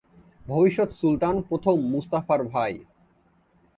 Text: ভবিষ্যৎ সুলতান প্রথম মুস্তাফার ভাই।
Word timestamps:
ভবিষ্যৎ 0.45 0.89
সুলতান 0.93 1.35
প্রথম 1.41 1.75
মুস্তাফার 1.91 2.39
ভাই। 2.45 2.73